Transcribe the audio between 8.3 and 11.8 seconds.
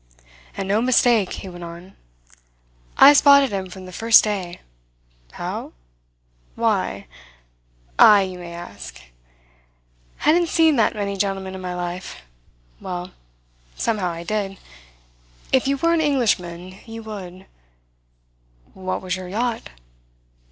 may ask. Hadn't seen that many gentlemen in my